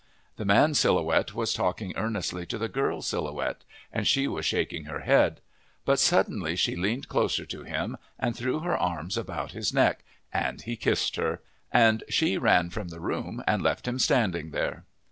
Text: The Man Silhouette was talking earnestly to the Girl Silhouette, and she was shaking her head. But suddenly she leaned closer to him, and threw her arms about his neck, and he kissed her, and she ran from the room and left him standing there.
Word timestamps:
The 0.37 0.45
Man 0.45 0.73
Silhouette 0.73 1.35
was 1.35 1.53
talking 1.53 1.95
earnestly 1.95 2.47
to 2.47 2.57
the 2.57 2.67
Girl 2.67 3.03
Silhouette, 3.03 3.61
and 3.93 4.07
she 4.07 4.27
was 4.27 4.47
shaking 4.47 4.85
her 4.85 5.01
head. 5.01 5.41
But 5.85 5.99
suddenly 5.99 6.55
she 6.55 6.75
leaned 6.75 7.07
closer 7.07 7.45
to 7.45 7.63
him, 7.65 7.97
and 8.17 8.35
threw 8.35 8.61
her 8.61 8.75
arms 8.75 9.15
about 9.15 9.51
his 9.51 9.71
neck, 9.71 10.03
and 10.33 10.59
he 10.63 10.75
kissed 10.75 11.17
her, 11.17 11.43
and 11.71 12.03
she 12.09 12.39
ran 12.39 12.71
from 12.71 12.87
the 12.87 12.99
room 12.99 13.43
and 13.45 13.61
left 13.61 13.87
him 13.87 13.99
standing 13.99 14.49
there. 14.49 14.85